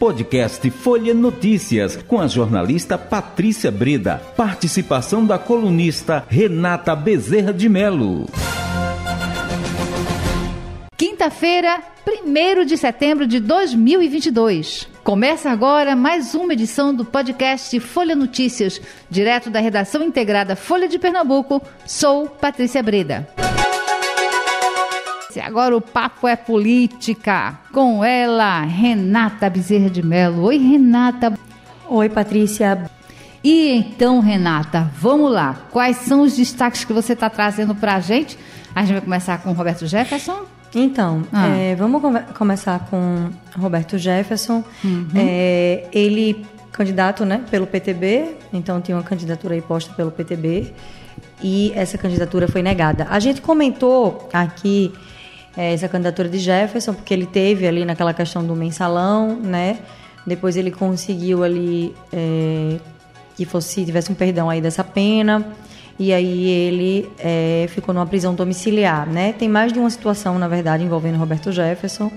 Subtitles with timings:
[0.00, 4.16] Podcast Folha Notícias, com a jornalista Patrícia Breda.
[4.34, 8.26] Participação da colunista Renata Bezerra de Melo.
[10.96, 14.88] Quinta-feira, 1 de setembro de 2022.
[15.04, 18.80] Começa agora mais uma edição do podcast Folha Notícias,
[19.10, 21.60] direto da redação integrada Folha de Pernambuco.
[21.84, 23.28] Sou Patrícia Breda.
[25.38, 27.58] Agora o papo é política.
[27.72, 30.44] Com ela, Renata Bezerra de Mello.
[30.44, 31.34] Oi, Renata.
[31.88, 32.90] Oi, Patrícia.
[33.44, 35.66] E então, Renata, vamos lá.
[35.70, 38.38] Quais são os destaques que você está trazendo para a gente?
[38.74, 40.44] A gente vai começar com Roberto Jefferson.
[40.74, 41.48] Então, ah.
[41.48, 44.64] é, vamos come começar com Roberto Jefferson.
[44.84, 45.08] Uhum.
[45.14, 48.36] É, ele candidato, né, pelo PTB.
[48.52, 50.72] Então tinha uma candidatura aí posta pelo PTB
[51.42, 53.06] e essa candidatura foi negada.
[53.10, 54.92] A gente comentou aqui
[55.56, 59.78] é, essa candidatura de Jefferson, porque ele teve ali naquela questão do mensalão, né?
[60.26, 62.76] Depois ele conseguiu ali é,
[63.36, 65.46] que fosse tivesse um perdão aí dessa pena
[65.98, 69.34] e aí ele é, ficou numa prisão domiciliar, né?
[69.34, 72.10] Tem mais de uma situação, na verdade, envolvendo Roberto Jefferson.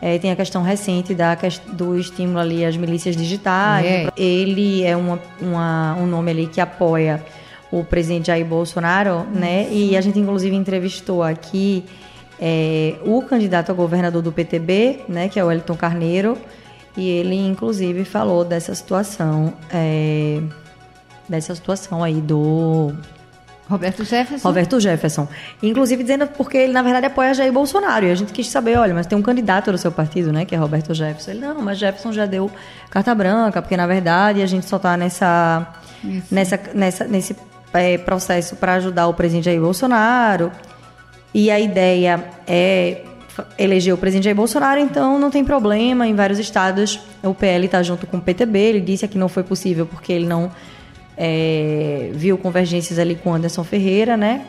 [0.00, 1.36] É, tem a questão recente da,
[1.72, 3.84] do estímulo ali às milícias digitais.
[3.84, 4.08] É.
[4.16, 7.20] Ele é uma, uma, um nome ali que apoia
[7.72, 9.66] o presidente Jair Bolsonaro, né?
[9.68, 11.84] E a gente inclusive entrevistou aqui
[12.40, 16.38] é, o candidato a governador do PTB, né, que é o Elton Carneiro,
[16.96, 20.40] e ele inclusive falou dessa situação, é,
[21.28, 22.92] dessa situação aí do
[23.68, 24.48] Roberto Jefferson.
[24.48, 25.28] Roberto Jefferson.
[25.62, 28.06] Inclusive dizendo porque ele, na verdade, apoia Jair Bolsonaro.
[28.06, 30.46] E a gente quis saber, olha, mas tem um candidato do seu partido, né?
[30.46, 31.32] Que é Roberto Jefferson.
[31.32, 32.50] Ele, não, mas Jefferson já deu
[32.88, 35.66] carta branca, porque na verdade a gente só está nessa,
[36.30, 37.36] nessa, nessa, nesse
[37.74, 40.50] é, processo para ajudar o presidente Jair Bolsonaro
[41.34, 43.02] e a ideia é
[43.58, 46.06] eleger o presidente Jair Bolsonaro, então não tem problema.
[46.06, 48.58] Em vários estados, o PL está junto com o PTB.
[48.58, 50.50] Ele disse que não foi possível porque ele não
[51.16, 54.44] é, viu convergências ali com Anderson Ferreira, né?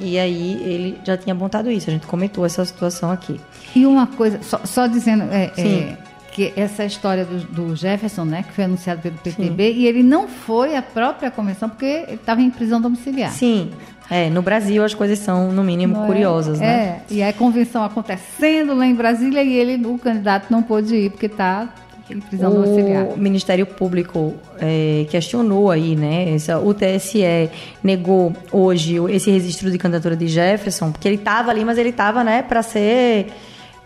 [0.00, 1.90] E aí ele já tinha apontado isso.
[1.90, 3.40] A gente comentou essa situação aqui.
[3.74, 5.96] E uma coisa, só, só dizendo é, é,
[6.32, 9.78] que essa história do, do, Jefferson, né, que foi anunciado pelo PTB, Sim.
[9.80, 13.32] e ele não foi à própria convenção porque ele estava em prisão domiciliar.
[13.32, 13.72] Sim.
[14.10, 16.06] É, no Brasil as coisas são, no mínimo, não é?
[16.06, 17.02] curiosas, é, né?
[17.10, 21.10] É, e a convenção acontecendo lá em Brasília e ele, o candidato, não pôde ir
[21.10, 21.68] porque está
[22.10, 23.04] em prisão o domiciliar.
[23.04, 26.34] O Ministério Público é, questionou aí, né?
[26.34, 27.50] Essa, o TSE
[27.82, 32.24] negou hoje esse registro de candidatura de Jefferson, porque ele estava ali, mas ele estava,
[32.24, 33.26] né, para ser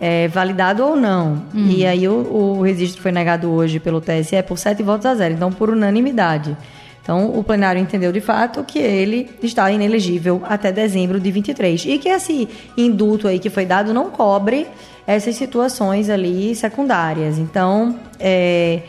[0.00, 1.43] é, validado ou não.
[1.53, 1.69] Uhum.
[1.69, 5.34] E aí o, o registro foi negado hoje pelo TSE por sete votos a zero,
[5.34, 6.56] então por unanimidade.
[7.03, 11.99] Então, o plenário entendeu de fato que ele está inelegível até dezembro de 23 e
[11.99, 14.69] que esse indulto aí que foi dado não cobre
[15.05, 17.39] essas situações ali secundárias.
[17.39, 18.83] Então, é,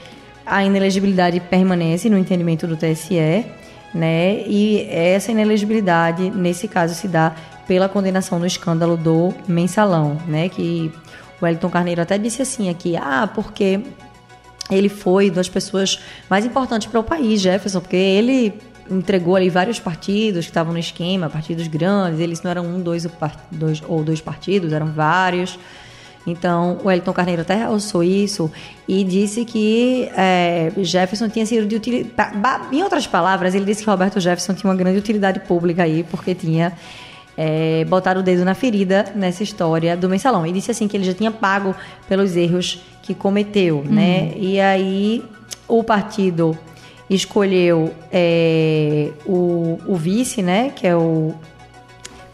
[0.45, 3.45] a inelegibilidade permanece no entendimento do TSE,
[3.93, 4.43] né?
[4.45, 7.33] E essa inelegibilidade, nesse caso, se dá
[7.67, 10.49] pela condenação no escândalo do mensalão, né?
[10.49, 10.91] Que
[11.41, 13.81] o Wellington Carneiro até disse assim aqui, ah, porque
[14.69, 18.53] ele foi das pessoas mais importantes para o país, Jefferson, porque ele
[18.89, 23.07] entregou ali vários partidos que estavam no esquema, partidos grandes, eles não eram um, dois,
[23.51, 25.57] dois ou dois partidos, eram vários.
[26.25, 28.49] Então, o Elton Carneiro até realçou isso
[28.87, 32.37] e disse que é, Jefferson tinha sido de utilidade.
[32.71, 36.33] Em outras palavras, ele disse que Roberto Jefferson tinha uma grande utilidade pública aí, porque
[36.33, 36.73] tinha
[37.37, 40.45] é, botado o dedo na ferida nessa história do mensalão.
[40.45, 41.75] E disse assim que ele já tinha pago
[42.07, 43.93] pelos erros que cometeu, uhum.
[43.93, 44.33] né?
[44.37, 45.23] E aí
[45.67, 46.57] o partido
[47.09, 50.71] escolheu é, o, o, vice, né?
[50.75, 51.33] Que é o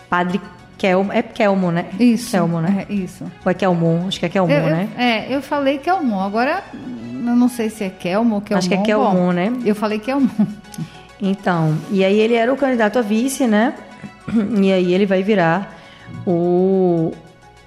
[0.10, 0.40] padre
[0.78, 1.12] Kelmo.
[1.12, 1.88] É Kelmo, né?
[2.00, 2.31] Isso.
[2.31, 2.86] Kelmo, né?
[2.90, 3.24] É, isso.
[3.46, 4.08] Ou é Kelmon?
[4.08, 4.90] Acho que é Kelmon, eu, né?
[4.96, 6.20] Eu, é, eu falei Kelmon.
[6.20, 8.60] Agora, eu não sei se é Kelmo ou Kelmon.
[8.60, 9.54] Acho que é Kelmon, né?
[9.66, 10.30] Eu falei Kelmon.
[11.22, 13.74] Então, e aí ele era o candidato a vice, né?
[14.62, 15.78] E aí ele vai virar
[16.26, 17.14] o,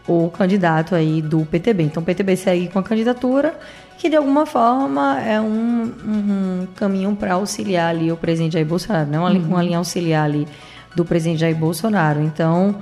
[0.06, 1.85] o candidato aí do PTB.
[1.85, 3.55] Então o PTB segue com a candidatura,
[3.99, 9.11] que de alguma forma é um, um caminho para auxiliar ali o presidente Jair Bolsonaro,
[9.11, 9.38] não né?
[9.38, 9.62] uma, uhum.
[9.62, 10.47] linha auxiliar ali
[10.94, 12.20] do presidente Jair Bolsonaro.
[12.20, 12.76] Então,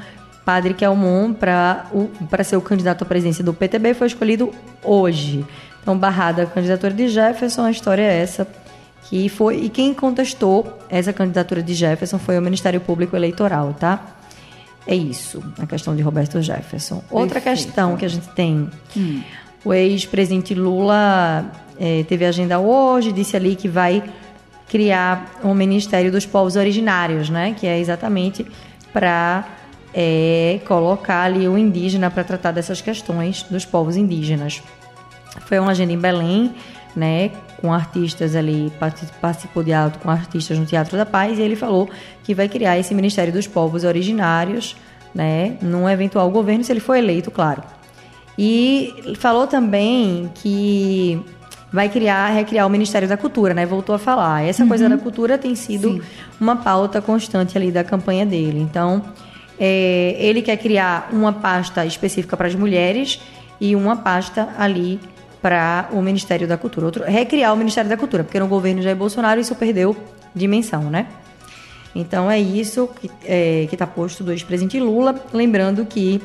[0.44, 1.84] Padre Kelmon, para
[2.42, 4.50] ser o candidato à presidência do PTB, foi escolhido
[4.82, 5.44] hoje.
[5.82, 8.46] Então, barrada a candidatura de Jefferson, a história é essa.
[9.10, 14.00] Que foi, e quem contestou essa candidatura de Jefferson foi o Ministério Público Eleitoral, tá?
[14.86, 17.02] É isso, a questão de Roberto Jefferson.
[17.10, 17.66] Outra Perfeito.
[17.66, 19.20] questão que a gente tem: hum.
[19.64, 24.02] o ex-presidente Lula é, teve agenda hoje, disse ali que vai
[24.68, 27.54] criar um Ministério dos Povos Originários, né?
[27.58, 28.46] Que é exatamente
[28.92, 29.44] para
[29.92, 34.62] é, colocar ali o indígena para tratar dessas questões dos povos indígenas.
[35.46, 36.54] Foi uma agenda em Belém,
[36.94, 37.30] né?
[37.60, 38.72] Com artistas ali,
[39.20, 41.88] participou de alto com artistas no Teatro da Paz, e ele falou
[42.24, 44.76] que vai criar esse Ministério dos Povos Originários,
[45.14, 45.56] né?
[45.60, 47.62] Num eventual governo, se ele for eleito, claro.
[48.38, 51.20] E falou também que
[51.72, 53.66] vai criar, recriar o Ministério da Cultura, né?
[53.66, 54.42] Voltou a falar.
[54.42, 54.68] Essa uhum.
[54.68, 56.02] coisa da cultura tem sido Sim.
[56.40, 58.60] uma pauta constante ali da campanha dele.
[58.60, 59.02] Então,
[59.58, 63.20] é, ele quer criar uma pasta específica para as mulheres
[63.60, 64.98] e uma pasta ali
[65.40, 66.86] para o Ministério da Cultura.
[66.86, 69.96] Outro, recriar o Ministério da Cultura, porque no governo Jair Bolsonaro isso perdeu
[70.34, 71.06] dimensão, né?
[71.94, 75.14] Então é isso que é, está posto do ex-presidente Lula.
[75.32, 76.22] Lembrando que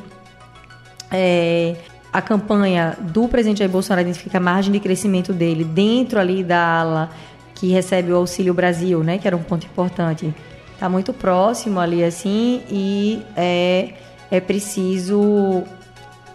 [1.10, 1.76] é,
[2.12, 6.80] a campanha do presidente Jair Bolsonaro identifica a margem de crescimento dele dentro ali da
[6.80, 7.10] ala
[7.54, 9.18] que recebe o Auxílio Brasil, né?
[9.18, 10.32] Que era um ponto importante.
[10.72, 13.94] Está muito próximo ali, assim, e é,
[14.30, 15.64] é preciso...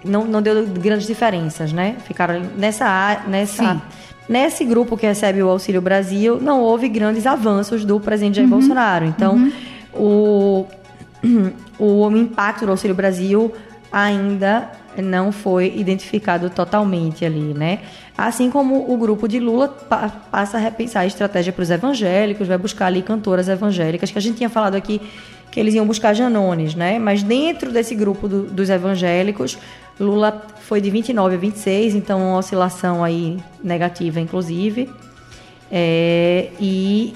[0.03, 1.95] Não, não deu grandes diferenças, né?
[2.06, 3.24] Ficaram nessa...
[3.27, 3.81] nessa
[4.30, 8.59] Nesse grupo que recebe o Auxílio Brasil, não houve grandes avanços do presidente Jair uhum.
[8.59, 9.03] Bolsonaro.
[9.03, 9.51] Então, uhum.
[9.94, 10.68] o,
[11.77, 13.51] o impacto do Auxílio Brasil
[13.92, 17.80] ainda não foi identificado totalmente ali, né?
[18.18, 22.48] Assim como o grupo de Lula pa passa a repensar a estratégia para os evangélicos,
[22.48, 25.01] vai buscar ali cantoras evangélicas, que a gente tinha falado aqui
[25.50, 26.98] que eles iam buscar Janones, né?
[26.98, 29.57] Mas dentro desse grupo do, dos evangélicos,
[30.01, 34.89] Lula foi de 29 a 26, então uma oscilação aí negativa, inclusive.
[35.71, 37.13] É, e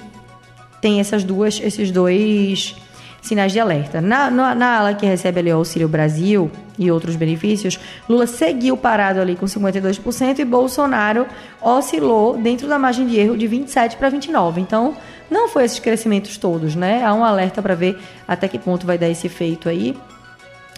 [0.80, 2.76] tem essas duas, esses dois
[3.20, 4.00] sinais de alerta.
[4.00, 7.78] Na, na, na, ala que recebe ali o Auxílio Brasil e outros benefícios,
[8.08, 11.26] Lula seguiu parado ali com 52% e Bolsonaro
[11.60, 14.60] oscilou dentro da margem de erro de 27 para 29.
[14.60, 14.96] Então,
[15.28, 17.04] não foi esses crescimentos todos, né?
[17.04, 17.98] Há um alerta para ver
[18.28, 19.96] até que ponto vai dar esse efeito aí.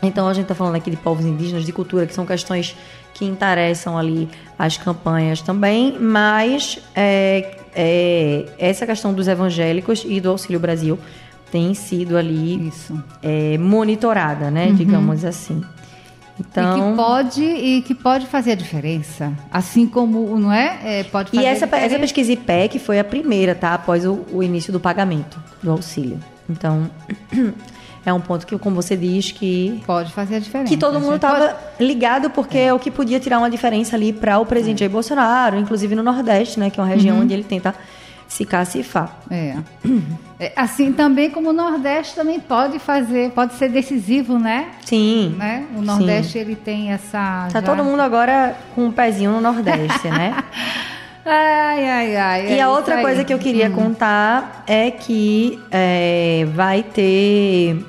[0.02, 2.76] Então, a gente está falando aqui de povos indígenas, de cultura, que são questões
[3.14, 4.28] que interessam ali
[4.58, 10.98] as campanhas também, mas é, é, essa questão dos evangélicos e do Auxílio Brasil
[11.50, 12.72] tem sido ali
[13.22, 14.66] é, monitorada, né?
[14.66, 14.74] Uhum.
[14.74, 15.62] Digamos assim.
[16.38, 21.04] Então, e que pode e que pode fazer a diferença, assim como não é, é
[21.04, 21.42] pode fazer.
[21.42, 23.74] E essa, essa pesquisa IPEC foi a primeira, tá?
[23.74, 26.20] Após o, o início do pagamento do auxílio.
[26.48, 26.88] Então
[28.04, 30.68] é um ponto que, como você diz, que pode fazer a diferença.
[30.68, 31.84] Que todo mundo estava pode...
[31.84, 32.66] ligado porque é.
[32.66, 32.72] é.
[32.72, 34.80] o que podia tirar uma diferença ali para o presidente é.
[34.80, 36.70] Jair Bolsonaro, inclusive no Nordeste, né?
[36.70, 37.22] Que é uma região uhum.
[37.22, 37.74] onde ele tenta
[38.28, 39.16] se cacifar.
[39.30, 39.56] É.
[40.38, 40.52] é.
[40.54, 44.68] Assim também como o Nordeste também pode fazer, pode ser decisivo, né?
[44.84, 45.34] Sim.
[45.36, 45.66] Né?
[45.74, 46.38] O Nordeste sim.
[46.38, 47.48] ele tem essa.
[47.50, 47.62] Tá já...
[47.62, 50.36] todo mundo agora com um pezinho no Nordeste, né?
[51.30, 52.46] Ai, ai, ai.
[52.52, 53.72] E é a outra coisa que eu queria hum.
[53.72, 57.84] contar é que é, vai ter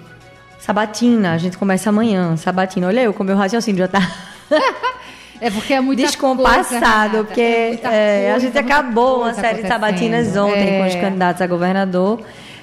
[0.59, 1.33] sabatina.
[1.33, 2.88] A gente começa amanhã, sabatina.
[2.88, 4.01] Olha eu, como meu raciocínio já tá.
[5.41, 9.62] É porque é muito descompassado, coisa, porque é coisa, é, a gente acabou uma série
[9.62, 10.77] de sabatinas ontem é.
[10.77, 11.00] com os é.
[11.00, 12.19] candidatos a governador.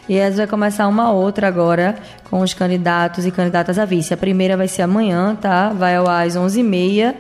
[0.07, 1.97] E a gente vai começar uma outra agora
[2.29, 4.13] com os candidatos e candidatas a vice.
[4.13, 5.71] A primeira vai ser amanhã, tá?
[5.71, 7.15] Vai ao às 11h30,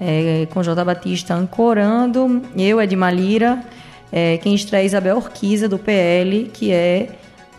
[0.00, 0.84] é, com J.
[0.84, 2.42] Batista ancorando.
[2.56, 3.62] Eu, Edma Lira.
[4.10, 7.10] É, quem estreia Isabel Orquiza, do PL, que é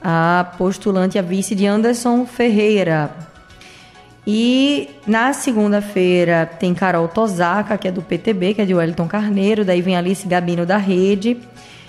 [0.02, 3.12] a postulante a vice de Anderson Ferreira.
[4.26, 9.66] E na segunda-feira tem Carol Tosaka, que é do PTB, que é de Wellington Carneiro.
[9.66, 11.38] Daí vem Alice Gabino da Rede,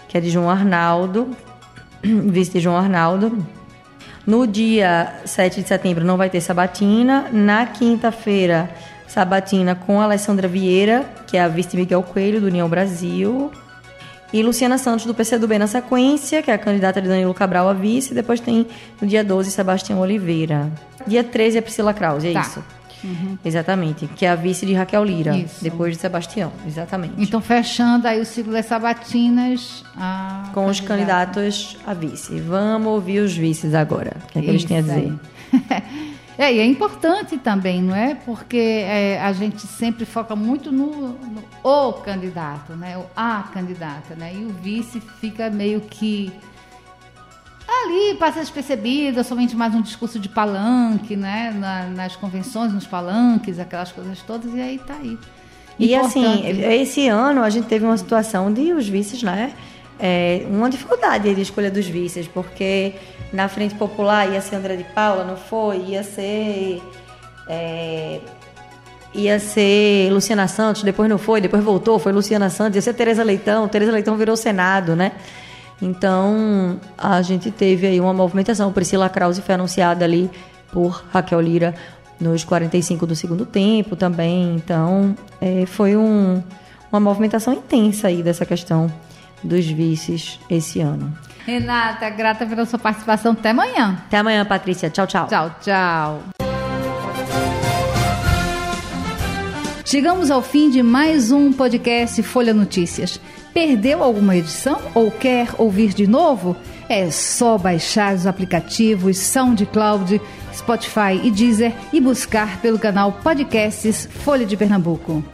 [0.08, 1.30] que é de João Arnaldo,
[2.02, 3.46] vice de João Arnaldo.
[4.26, 7.26] No dia 7 de setembro não vai ter sabatina.
[7.32, 8.70] Na quinta-feira,
[9.10, 13.50] sabatina com Alessandra Vieira, que é a vice de Miguel Coelho, do União Brasil.
[14.32, 17.72] E Luciana Santos, do PCdoB, na sequência, que é a candidata de Danilo Cabral a
[17.72, 18.14] vice.
[18.14, 18.64] Depois tem,
[19.00, 20.70] no dia 12, Sebastião Oliveira.
[21.04, 22.40] Dia 13 é Priscila Krause, é tá.
[22.40, 22.64] isso?
[23.02, 23.36] Uhum.
[23.44, 24.06] Exatamente.
[24.06, 25.64] Que é a vice de Raquel Lira, isso.
[25.64, 26.52] depois de Sebastião.
[26.64, 27.14] Exatamente.
[27.18, 29.84] Então, fechando aí o ciclo das sabatinas.
[30.54, 30.70] com candidata.
[30.70, 32.38] os candidatos a vice.
[32.38, 34.12] Vamos ouvir os vices agora.
[34.22, 35.12] O que, é que eles têm a dizer?
[36.38, 38.14] É, e é importante também, não é?
[38.14, 42.96] Porque é, a gente sempre foca muito no, no, o candidato, né?
[42.96, 44.32] O a candidata, né?
[44.34, 46.32] E o vice fica meio que
[47.68, 51.54] ali passa despercebido, é somente mais um discurso de palanque, né?
[51.56, 55.18] Na, nas convenções, nos palanques, aquelas coisas todas, e aí tá aí.
[55.78, 59.52] E assim, esse ano a gente teve uma situação de os vices, né?
[60.02, 62.94] É, uma dificuldade de escolha dos vices, porque
[63.32, 65.78] na Frente Popular ia ser André de Paula, não foi?
[65.88, 66.82] Ia ser.
[67.46, 68.20] É,
[69.12, 73.22] ia ser Luciana Santos, depois não foi, depois voltou, foi Luciana Santos, ia ser Tereza
[73.22, 75.12] Leitão, Tereza Leitão virou Senado, né?
[75.82, 78.72] Então, a gente teve aí uma movimentação.
[78.72, 80.30] Priscila Krause foi anunciada ali
[80.72, 81.74] por Raquel Lira
[82.18, 84.54] nos 45 do segundo tempo também.
[84.54, 86.42] Então, é, foi um,
[86.92, 88.90] uma movimentação intensa aí dessa questão
[89.42, 91.12] dos vices esse ano.
[91.46, 93.32] Renata, grata pela sua participação.
[93.32, 94.02] Até amanhã.
[94.06, 94.90] Até amanhã, Patrícia.
[94.90, 95.26] Tchau, tchau.
[95.26, 96.22] Tchau, tchau.
[99.84, 103.20] Chegamos ao fim de mais um podcast Folha Notícias.
[103.52, 106.56] Perdeu alguma edição ou quer ouvir de novo?
[106.88, 110.20] É só baixar os aplicativos SoundCloud,
[110.54, 115.24] Spotify e Deezer e buscar pelo canal Podcasts Folha de Pernambuco.